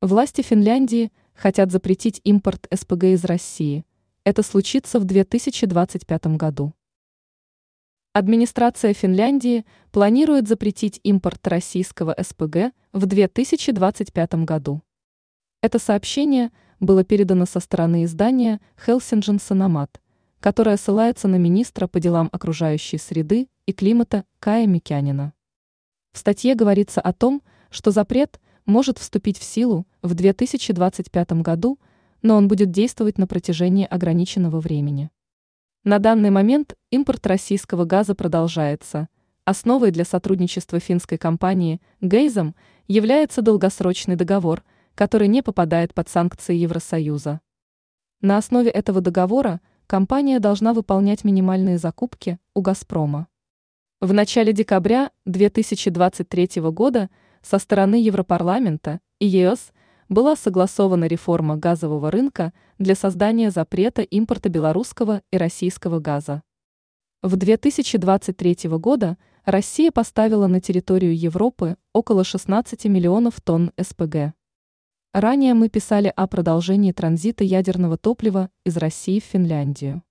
[0.00, 3.84] Власти Финляндии хотят запретить импорт СПГ из России.
[4.22, 6.72] Это случится в 2025 году.
[8.12, 14.82] Администрация Финляндии планирует запретить импорт российского СПГ в 2025 году.
[15.62, 20.00] Это сообщение было передано со стороны издания Хелсинджен Санамат,
[20.38, 25.32] которое ссылается на министра по делам окружающей среды и климата Кая Микянина.
[26.12, 28.38] В статье говорится о том, что запрет–
[28.68, 31.78] может вступить в силу в 2025 году,
[32.20, 35.10] но он будет действовать на протяжении ограниченного времени.
[35.84, 39.08] На данный момент импорт российского газа продолжается.
[39.46, 42.54] Основой для сотрудничества финской компании «Гейзом»
[42.86, 44.62] является долгосрочный договор,
[44.94, 47.40] который не попадает под санкции Евросоюза.
[48.20, 53.28] На основе этого договора компания должна выполнять минимальные закупки у «Газпрома».
[54.02, 57.08] В начале декабря 2023 года–
[57.42, 59.72] со стороны Европарламента и ЕС
[60.08, 66.42] была согласована реформа газового рынка для создания запрета импорта белорусского и российского газа.
[67.22, 74.34] В 2023 года Россия поставила на территорию Европы около 16 миллионов тонн СПГ.
[75.12, 80.02] Ранее мы писали о продолжении транзита ядерного топлива из России в Финляндию.